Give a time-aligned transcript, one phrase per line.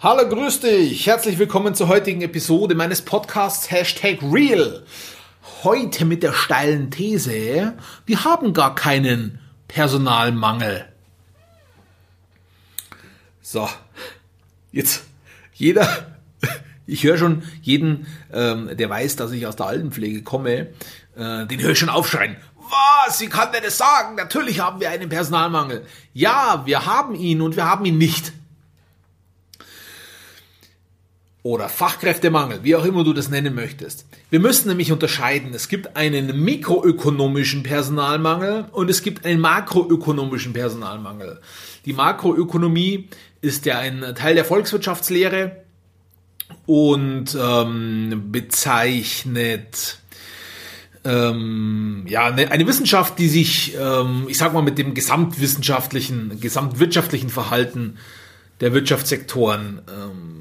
[0.00, 1.08] Hallo, grüß dich.
[1.08, 4.84] Herzlich willkommen zur heutigen Episode meines Podcasts Hashtag Real.
[5.64, 7.74] Heute mit der steilen These,
[8.06, 10.84] wir haben gar keinen Personalmangel.
[13.42, 13.68] So,
[14.70, 15.02] jetzt
[15.52, 15.88] jeder,
[16.86, 20.68] ich höre schon jeden, ähm, der weiß, dass ich aus der Altenpflege komme,
[21.16, 22.36] äh, den höre ich schon aufschreien.
[22.54, 23.20] Was?
[23.20, 24.14] Wie kann der das sagen?
[24.14, 25.84] Natürlich haben wir einen Personalmangel.
[26.14, 28.37] Ja, wir haben ihn und wir haben ihn nicht
[31.48, 34.04] oder Fachkräftemangel, wie auch immer du das nennen möchtest.
[34.28, 35.54] Wir müssen nämlich unterscheiden.
[35.54, 41.40] Es gibt einen mikroökonomischen Personalmangel und es gibt einen makroökonomischen Personalmangel.
[41.86, 43.08] Die Makroökonomie
[43.40, 45.62] ist ja ein Teil der Volkswirtschaftslehre
[46.66, 50.00] und ähm, bezeichnet
[51.06, 57.96] ähm, ja eine, Wissenschaft, die sich, ähm, ich sag mal, mit dem gesamtwissenschaftlichen, gesamtwirtschaftlichen Verhalten
[58.60, 60.37] der Wirtschaftssektoren ähm,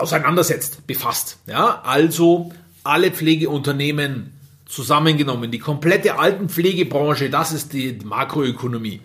[0.00, 1.38] auseinandersetzt, befasst.
[1.46, 4.32] Ja, also alle Pflegeunternehmen
[4.66, 9.00] zusammengenommen, die komplette Altenpflegebranche, das ist die Makroökonomie.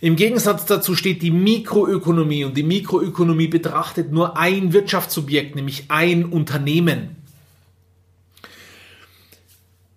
[0.00, 6.24] Im Gegensatz dazu steht die Mikroökonomie und die Mikroökonomie betrachtet nur ein Wirtschaftssubjekt, nämlich ein
[6.24, 7.16] Unternehmen.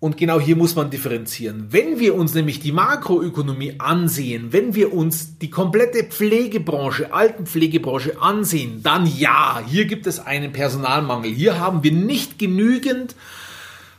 [0.02, 1.68] Und genau hier muss man differenzieren.
[1.70, 8.82] Wenn wir uns nämlich die Makroökonomie ansehen, wenn wir uns die komplette Pflegebranche, Altenpflegebranche ansehen,
[8.82, 11.30] dann ja, hier gibt es einen Personalmangel.
[11.30, 13.14] Hier haben wir nicht genügend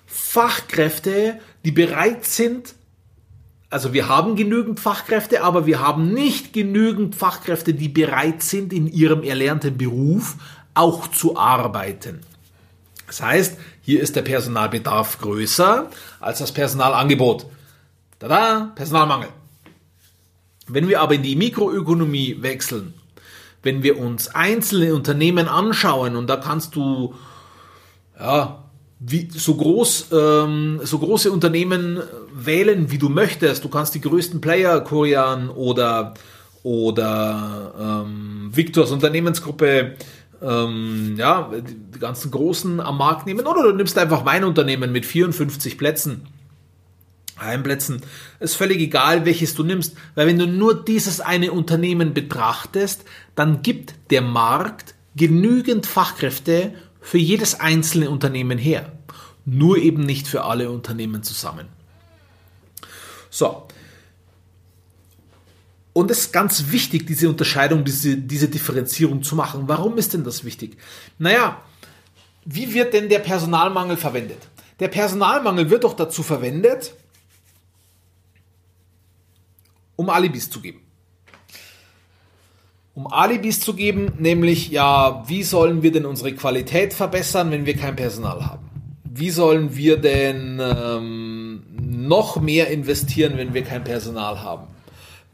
[0.05, 2.75] Fachkräfte, die bereit sind,
[3.69, 8.91] also wir haben genügend Fachkräfte, aber wir haben nicht genügend Fachkräfte, die bereit sind, in
[8.91, 10.35] ihrem erlernten Beruf
[10.73, 12.19] auch zu arbeiten.
[13.07, 17.45] Das heißt, hier ist der Personalbedarf größer als das Personalangebot.
[18.19, 19.29] Tada, Personalmangel.
[20.67, 22.93] Wenn wir aber in die Mikroökonomie wechseln,
[23.63, 27.15] wenn wir uns einzelne Unternehmen anschauen und da kannst du
[28.19, 28.63] ja,
[28.99, 32.01] wie, so, groß, ähm, so große Unternehmen
[32.33, 33.63] wählen, wie du möchtest.
[33.63, 36.13] Du kannst die größten Player, Korean oder,
[36.63, 39.95] oder ähm, Victors Unternehmensgruppe
[40.43, 45.05] ähm, ja, die ganzen Großen am Markt nehmen oder du nimmst einfach mein Unternehmen mit
[45.05, 46.27] 54 Plätzen.
[47.39, 48.01] Heimplätzen.
[48.39, 53.05] Ist völlig egal, welches du nimmst, weil wenn du nur dieses eine Unternehmen betrachtest,
[53.35, 58.91] dann gibt der Markt genügend Fachkräfte für jedes einzelne Unternehmen her.
[59.45, 61.67] Nur eben nicht für alle Unternehmen zusammen.
[63.29, 63.67] So,
[65.93, 69.67] und es ist ganz wichtig, diese Unterscheidung, diese, diese Differenzierung zu machen.
[69.67, 70.77] Warum ist denn das wichtig?
[71.19, 71.61] Naja,
[72.45, 74.39] wie wird denn der Personalmangel verwendet?
[74.79, 76.95] Der Personalmangel wird doch dazu verwendet,
[79.95, 80.81] um Alibis zu geben.
[82.95, 87.75] Um Alibis zu geben, nämlich, ja, wie sollen wir denn unsere Qualität verbessern, wenn wir
[87.75, 88.69] kein Personal haben?
[89.03, 94.72] Wie sollen wir denn ähm, noch mehr investieren, wenn wir kein Personal haben?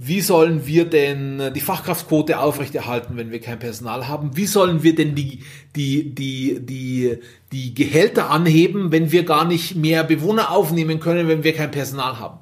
[0.01, 4.37] Wie sollen wir denn die Fachkraftquote aufrechterhalten, wenn wir kein Personal haben?
[4.37, 5.43] Wie sollen wir denn die,
[5.75, 7.17] die, die, die,
[7.51, 12.17] die Gehälter anheben, wenn wir gar nicht mehr Bewohner aufnehmen können, wenn wir kein Personal
[12.17, 12.39] haben?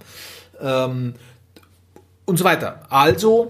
[0.61, 1.13] Ähm,
[2.25, 2.83] und so weiter.
[2.89, 3.47] Also,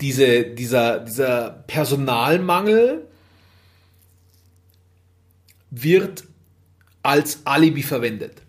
[0.00, 3.04] diese, dieser, dieser Personalmangel
[5.72, 6.22] wird
[7.02, 8.42] als Alibi verwendet.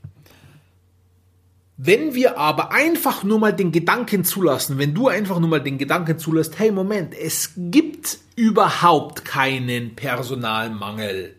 [1.84, 5.80] Wenn wir aber einfach nur mal den Gedanken zulassen, wenn du einfach nur mal den
[5.80, 11.36] Gedanken zulässt, hey Moment, es gibt überhaupt keinen Personalmangel.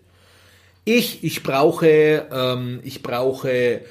[0.85, 3.83] Ich, ich brauche, ähm, ich brauche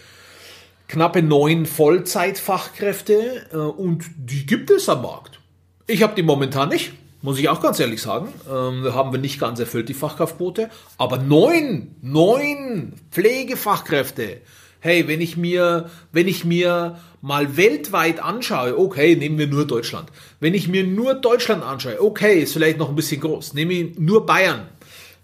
[0.90, 5.40] knappe neun Vollzeitfachkräfte äh, und die gibt es am Markt.
[5.88, 6.92] Ich habe die momentan nicht,
[7.22, 8.28] muss ich auch ganz ehrlich sagen.
[8.50, 10.70] Ähm, haben wir nicht ganz erfüllt, die Fachkraftquote.
[10.98, 14.42] Aber neun, neun Pflegefachkräfte
[14.82, 20.10] hey, wenn ich mir, wenn ich mir mal weltweit anschaue, okay, nehmen wir nur Deutschland.
[20.40, 23.54] Wenn ich mir nur Deutschland anschaue, okay, ist vielleicht noch ein bisschen groß.
[23.54, 24.68] Nehme ich nur Bayern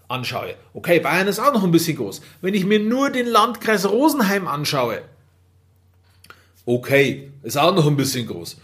[0.06, 2.22] anschaue, okay, Bayern ist auch noch ein bisschen groß.
[2.40, 5.02] Wenn ich mir nur den Landkreis Rosenheim anschaue,
[6.64, 8.56] okay, ist auch noch ein bisschen groß.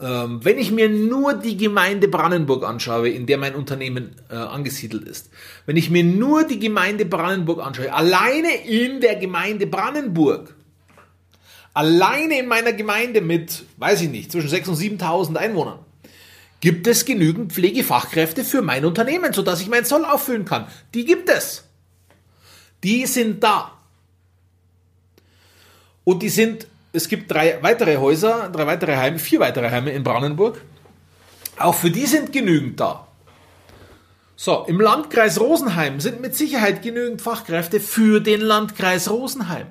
[0.00, 5.04] Ähm, wenn ich mir nur die Gemeinde Brandenburg anschaue, in der mein Unternehmen äh, angesiedelt
[5.06, 5.28] ist,
[5.66, 10.54] wenn ich mir nur die Gemeinde Brandenburg anschaue, alleine in der Gemeinde Brandenburg,
[11.74, 15.80] alleine in meiner Gemeinde mit, weiß ich nicht, zwischen 6.000 und 7.000 Einwohnern,
[16.60, 20.66] gibt es genügend Pflegefachkräfte für mein Unternehmen, sodass ich meinen Zoll auffüllen kann.
[20.94, 21.64] Die gibt es.
[22.84, 23.72] Die sind da.
[26.04, 30.02] Und die sind es gibt drei weitere Häuser, drei weitere Heime, vier weitere Heime in
[30.02, 30.60] Brandenburg.
[31.58, 33.06] Auch für die sind genügend da.
[34.34, 39.66] So, im Landkreis Rosenheim sind mit Sicherheit genügend Fachkräfte für den Landkreis Rosenheim.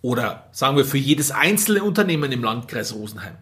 [0.00, 3.36] Oder sagen wir für jedes einzelne Unternehmen im Landkreis Rosenheim.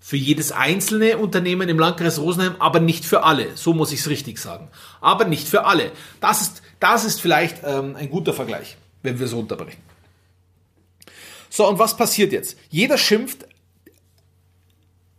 [0.00, 3.56] Für jedes einzelne Unternehmen im Landkreis Rosenheim, aber nicht für alle.
[3.56, 4.68] So muss ich es richtig sagen.
[5.00, 5.92] Aber nicht für alle.
[6.20, 9.80] Das ist, das ist vielleicht ähm, ein guter Vergleich, wenn wir es runterbrechen.
[11.48, 12.58] So, und was passiert jetzt?
[12.70, 13.46] Jeder schimpft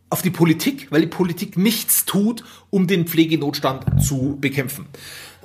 [0.09, 4.87] auf die Politik, weil die Politik nichts tut, um den Pflegenotstand zu bekämpfen.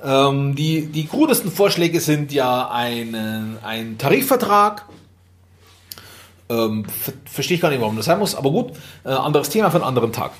[0.03, 4.85] Ähm, die, die krudesten Vorschläge sind ja ein, ein Tarifvertrag.
[6.49, 8.73] Ähm, ver Verstehe ich gar nicht, warum das sein muss, aber gut,
[9.05, 10.31] äh, anderes Thema für einen anderen Tag.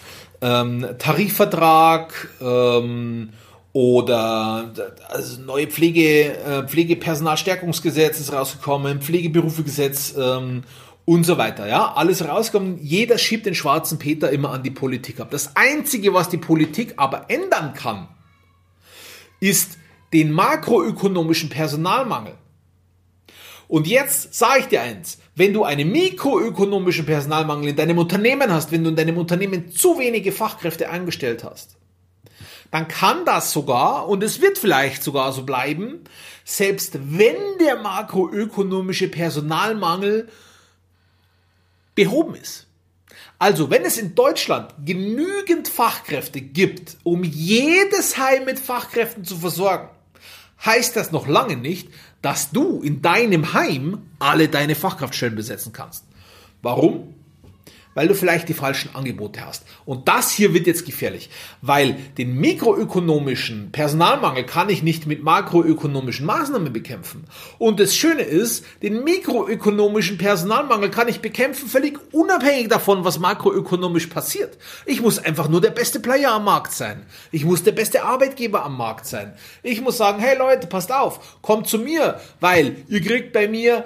[0.42, 3.30] Ähm, Tarifvertrag ähm,
[3.74, 4.74] oder
[5.08, 10.64] also neue Pflege, äh, Pflegepersonalstärkungsgesetz ist rausgekommen, Pflegeberufegesetz ähm,
[11.06, 11.68] und so weiter.
[11.68, 12.80] Ja, alles rauskommen.
[12.82, 15.32] Jeder schiebt den schwarzen Peter immer an die Politik ab.
[15.32, 18.10] Das Einzige, was die Politik aber ändern kann,
[19.40, 19.78] ist
[20.14, 22.34] den makroökonomischen Personalmangel.
[23.70, 28.74] Und jetzt sage ich dir eins, wenn du einen mikroökonomischen Personalmangel in deinem Unternehmen hast,
[28.74, 31.78] wenn du in deinem Unternehmen zu wenige Fachkräfte angestellt hast,
[32.72, 36.06] dann kann das sogar, und es wird vielleicht sogar so bleiben,
[36.46, 40.30] selbst wenn der makroökonomische Personalmangel
[41.96, 42.68] behoben ist.
[43.38, 49.90] Also, wenn es in Deutschland genügend Fachkräfte gibt, um jedes Heim mit Fachkräften zu versorgen,
[50.64, 51.90] heißt das noch lange nicht,
[52.22, 56.06] dass du in deinem Heim alle deine Fachkraftstellen besetzen kannst.
[56.62, 57.16] Warum?
[57.94, 59.66] Weil du vielleicht die falschen Angebote hast.
[59.86, 61.30] Und das hier wird jetzt gefährlich,
[61.62, 67.26] weil den mikroökonomischen Personalmangel kann ich nicht mit makroökonomischen Maßnahmen bekämpfen.
[67.58, 74.08] Und das Schöne ist, den mikroökonomischen Personalmangel kann ich bekämpfen, völlig unabhängig davon, was makroökonomisch
[74.08, 74.58] passiert.
[74.86, 77.06] Ich muss einfach nur der beste Player am Markt sein.
[77.32, 79.34] Ich muss der beste Arbeitgeber am Markt sein.
[79.64, 83.86] Ich muss sagen, hey Leute, passt auf, kommt zu mir, weil ihr kriegt bei mir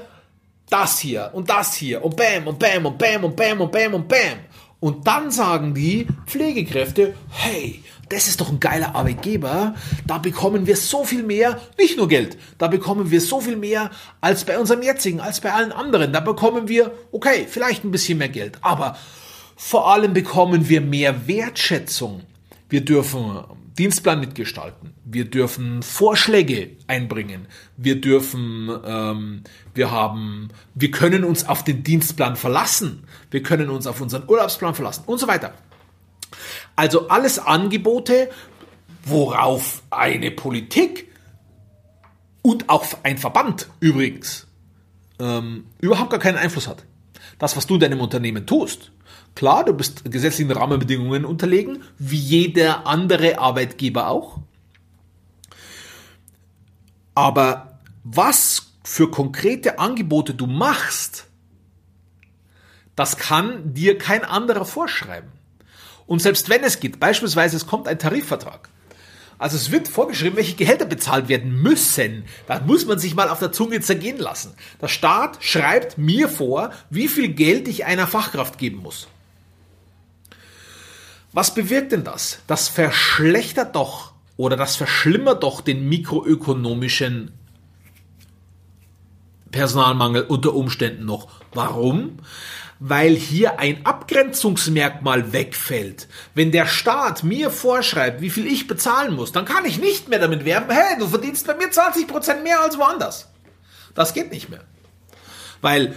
[0.69, 3.93] das hier und das hier und bam und bam und bam und bam und bam
[3.93, 4.39] und bam.
[4.79, 9.73] Und dann sagen die Pflegekräfte, hey, das ist doch ein geiler Arbeitgeber,
[10.05, 13.89] da bekommen wir so viel mehr, nicht nur Geld, da bekommen wir so viel mehr
[14.21, 16.13] als bei unserem jetzigen, als bei allen anderen.
[16.13, 18.97] Da bekommen wir, okay, vielleicht ein bisschen mehr Geld, aber
[19.55, 22.21] vor allem bekommen wir mehr Wertschätzung.
[22.69, 23.43] Wir dürfen
[23.77, 24.93] Dienstplan mitgestalten.
[25.03, 27.47] Wir dürfen Vorschläge einbringen.
[27.75, 29.43] Wir dürfen, ähm,
[29.73, 33.03] wir haben, wir können uns auf den Dienstplan verlassen.
[33.31, 35.53] Wir können uns auf unseren Urlaubsplan verlassen und so weiter.
[36.75, 38.29] Also alles Angebote,
[39.03, 41.11] worauf eine Politik
[42.41, 44.47] und auch ein Verband übrigens
[45.19, 46.83] ähm, überhaupt gar keinen Einfluss hat.
[47.39, 48.91] Das, was du deinem Unternehmen tust,
[49.35, 54.39] Klar, du bist gesetzlichen Rahmenbedingungen unterlegen, wie jeder andere Arbeitgeber auch.
[57.13, 61.27] Aber was für konkrete Angebote du machst,
[62.95, 65.31] das kann dir kein anderer vorschreiben.
[66.07, 68.69] Und selbst wenn es geht, beispielsweise es kommt ein Tarifvertrag,
[69.37, 72.23] also es wird vorgeschrieben, welche Gehälter bezahlt werden müssen.
[72.47, 74.53] Da muss man sich mal auf der Zunge zergehen lassen.
[74.81, 79.07] Der Staat schreibt mir vor, wie viel Geld ich einer Fachkraft geben muss.
[81.33, 82.39] Was bewirkt denn das?
[82.47, 87.33] Das verschlechtert doch oder das verschlimmert doch den mikroökonomischen
[89.51, 91.27] Personalmangel unter Umständen noch.
[91.53, 92.19] Warum?
[92.79, 96.07] Weil hier ein Abgrenzungsmerkmal wegfällt.
[96.33, 100.19] Wenn der Staat mir vorschreibt, wie viel ich bezahlen muss, dann kann ich nicht mehr
[100.19, 103.29] damit werben, hey, du verdienst bei mir 20% mehr als woanders.
[103.93, 104.63] Das geht nicht mehr.
[105.61, 105.95] Weil,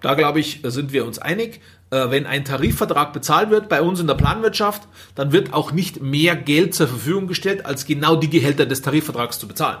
[0.00, 4.00] da glaube ich, sind wir uns einig, äh, wenn ein Tarifvertrag bezahlt wird bei uns
[4.00, 8.30] in der Planwirtschaft, dann wird auch nicht mehr Geld zur Verfügung gestellt, als genau die
[8.30, 9.78] Gehälter des Tarifvertrags zu bezahlen.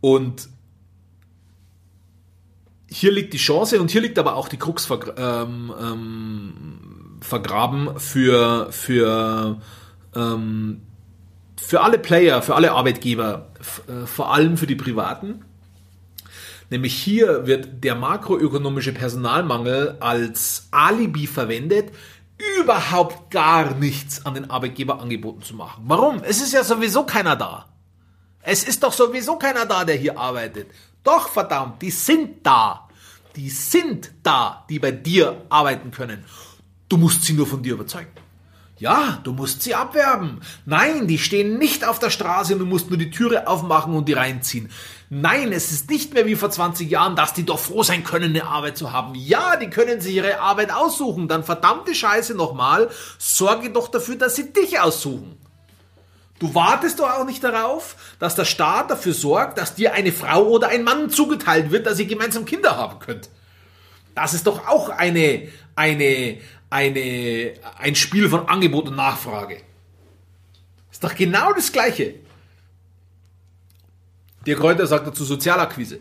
[0.00, 0.50] Und
[2.94, 8.68] hier liegt die Chance und hier liegt aber auch die Krux ähm, ähm, vergraben für,
[8.70, 9.60] für,
[10.14, 10.82] ähm,
[11.56, 13.50] für alle Player, für alle Arbeitgeber,
[13.88, 15.44] äh, vor allem für die Privaten
[16.70, 21.92] Nämlich hier wird der makroökonomische Personalmangel als Alibi verwendet,
[22.58, 25.84] überhaupt gar nichts an den Arbeitgeber angeboten zu machen.
[25.86, 26.22] Warum?
[26.24, 27.66] Es ist ja sowieso keiner da.
[28.42, 30.68] Es ist doch sowieso keiner da, der hier arbeitet.
[31.02, 32.83] Doch verdammt, die sind da.
[33.36, 36.24] Die sind da, die bei dir arbeiten können.
[36.88, 38.12] Du musst sie nur von dir überzeugen.
[38.76, 40.40] Ja, du musst sie abwerben.
[40.66, 44.08] Nein, die stehen nicht auf der Straße und du musst nur die Türe aufmachen und
[44.08, 44.70] die reinziehen.
[45.10, 48.30] Nein, es ist nicht mehr wie vor 20 Jahren, dass die doch froh sein können,
[48.30, 49.14] eine Arbeit zu haben.
[49.14, 51.28] Ja, die können sich ihre Arbeit aussuchen.
[51.28, 55.38] Dann verdammte Scheiße nochmal, sorge doch dafür, dass sie dich aussuchen.
[56.38, 60.44] Du wartest doch auch nicht darauf, dass der Staat dafür sorgt, dass dir eine Frau
[60.48, 63.30] oder ein Mann zugeteilt wird, dass ihr gemeinsam Kinder haben könnt.
[64.14, 66.38] Das ist doch auch eine, eine,
[66.70, 69.60] eine, ein Spiel von Angebot und Nachfrage.
[70.90, 72.14] Ist doch genau das Gleiche.
[74.46, 76.00] Der Kräuter sagt dazu Sozialakquise.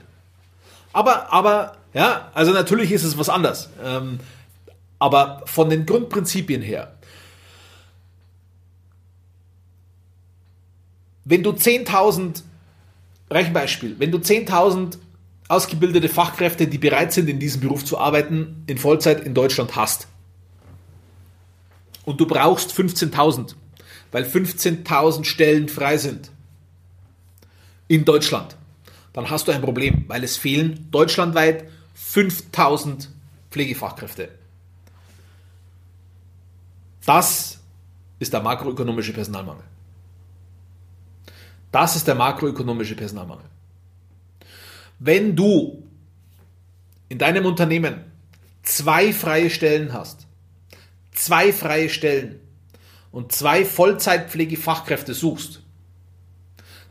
[0.92, 3.70] Aber, aber, ja, also natürlich ist es was anderes.
[3.84, 4.20] Ähm,
[5.00, 6.96] aber von den Grundprinzipien her.
[11.26, 12.44] Wenn du 10.000,
[13.30, 14.98] Rechenbeispiel, wenn du 10.000
[15.48, 20.08] ausgebildete Fachkräfte, die bereit sind, in diesem Beruf zu arbeiten, in Vollzeit in Deutschland hast.
[22.06, 23.56] Und du brauchst 15.000,
[24.12, 26.32] weil 15.000 Stellen frei sind
[27.88, 28.56] in Deutschland.
[29.14, 33.08] Dann hast du ein Problem, weil es fehlen deutschlandweit 5.000
[33.52, 34.30] Pflegefachkräfte.
[37.06, 37.60] Das
[38.20, 39.64] ist der makroökonomische Personalmangel.
[41.74, 43.46] Das ist der makroökonomische Personalmangel.
[45.00, 45.84] Wenn du
[47.10, 48.06] in deinem Unternehmen
[48.62, 50.28] zwei freie Stellen hast,
[51.14, 52.40] zwei freie Stellen
[53.12, 55.62] und zwei Vollzeitpflegefachkräfte suchst,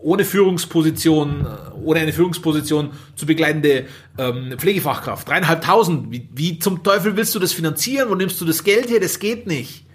[0.01, 3.85] ohne Führungsposition, äh, ohne eine Führungsposition zu begleitende
[4.17, 5.27] ähm, Pflegefachkraft.
[5.27, 6.11] Dreieinhalbtausend.
[6.11, 8.09] Wie, wie zum Teufel willst du das finanzieren?
[8.09, 8.99] Wo nimmst du das Geld her?
[8.99, 9.85] Das geht nicht.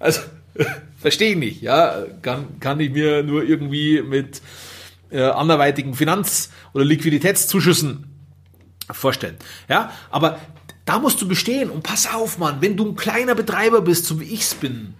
[0.00, 0.20] Also,
[0.98, 1.60] verstehe ich nicht.
[1.60, 4.40] Ja, kann, kann ich mir nur irgendwie mit
[5.10, 8.04] äh, anderweitigen Finanz- oder Liquiditätszuschüssen
[8.90, 9.36] vorstellen.
[9.68, 10.38] Ja, aber
[10.86, 11.68] da musst du bestehen.
[11.68, 14.94] Und pass auf, Mann, wenn du ein kleiner Betreiber bist, so wie ich's bin,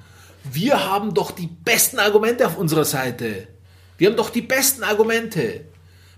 [0.44, 3.48] wir haben doch die besten Argumente auf unserer Seite.
[3.96, 5.64] Wir haben doch die besten Argumente.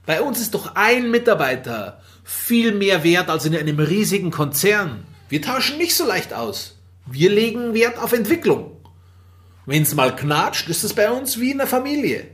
[0.07, 5.07] Bei uns ist doch ein Mitarbeiter viel mehr wert als in einem riesigen Konzern.
[5.29, 6.77] Wir tauschen nicht so leicht aus.
[7.07, 8.77] Wir legen Wert auf Entwicklung.
[9.67, 12.27] Wenn es mal knatscht, ist es bei uns wie in der Familie.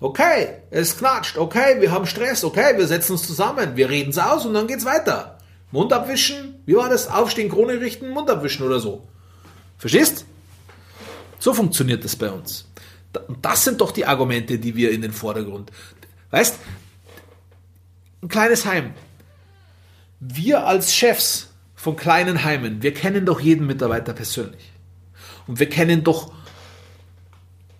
[0.00, 4.18] Okay, es knatscht, okay, wir haben Stress, okay, wir setzen uns zusammen, wir reden es
[4.18, 5.38] aus und dann geht's weiter.
[5.70, 7.08] Mund abwischen, wie war das?
[7.08, 9.06] Aufstehen, Krone richten, Mund abwischen oder so.
[9.78, 10.26] Verstehst?
[11.44, 12.66] So funktioniert das bei uns.
[13.28, 15.70] Und das sind doch die Argumente, die wir in den Vordergrund.
[16.30, 16.58] Weißt,
[18.22, 18.94] ein kleines Heim.
[20.20, 24.72] Wir als Chefs von kleinen Heimen, wir kennen doch jeden Mitarbeiter persönlich.
[25.46, 26.32] Und wir kennen doch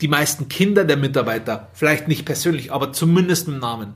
[0.03, 3.95] die meisten Kinder der Mitarbeiter, vielleicht nicht persönlich, aber zumindest im Namen.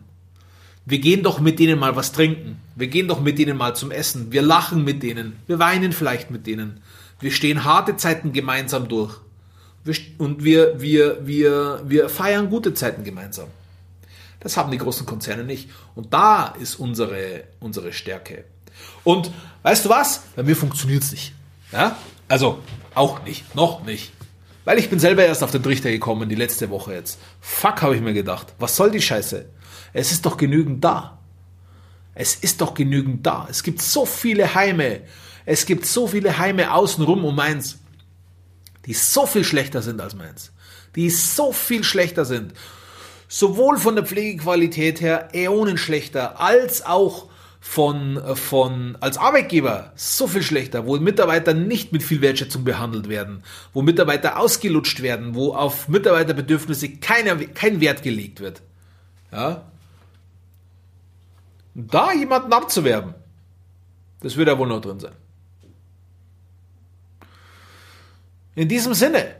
[0.86, 2.58] Wir gehen doch mit denen mal was trinken.
[2.74, 4.32] Wir gehen doch mit denen mal zum Essen.
[4.32, 5.36] Wir lachen mit denen.
[5.46, 6.80] Wir weinen vielleicht mit denen.
[7.20, 9.20] Wir stehen harte Zeiten gemeinsam durch
[10.18, 13.48] und wir, wir, wir, wir feiern gute Zeiten gemeinsam.
[14.40, 15.70] Das haben die großen Konzerne nicht.
[15.94, 18.44] Und da ist unsere, unsere Stärke.
[19.04, 19.30] Und
[19.62, 20.22] weißt du was?
[20.36, 21.34] Bei mir funktioniert es nicht.
[21.72, 21.96] Ja?
[22.28, 22.60] Also
[22.94, 24.12] auch nicht, noch nicht.
[24.64, 27.18] Weil ich bin selber erst auf den Trichter gekommen, die letzte Woche jetzt.
[27.40, 28.54] Fuck, habe ich mir gedacht.
[28.58, 29.46] Was soll die Scheiße?
[29.92, 31.18] Es ist doch genügend da.
[32.14, 33.46] Es ist doch genügend da.
[33.48, 35.00] Es gibt so viele Heime.
[35.46, 37.78] Es gibt so viele Heime außenrum um eins
[38.88, 40.50] die so viel schlechter sind als meins.
[40.96, 42.54] Die so viel schlechter sind.
[43.28, 47.28] Sowohl von der Pflegequalität her äonen schlechter, als auch
[47.60, 53.42] von, von, als Arbeitgeber so viel schlechter, wo Mitarbeiter nicht mit viel Wertschätzung behandelt werden,
[53.74, 58.62] wo Mitarbeiter ausgelutscht werden, wo auf Mitarbeiterbedürfnisse keiner, kein Wert gelegt wird.
[59.30, 59.70] Ja?
[61.74, 63.12] Da jemanden abzuwerben,
[64.20, 65.12] das wird ja wohl noch drin sein.
[68.58, 69.36] In diesem Sinne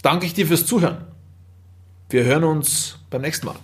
[0.00, 1.08] danke ich dir fürs Zuhören.
[2.08, 3.56] Wir hören uns beim nächsten Mal.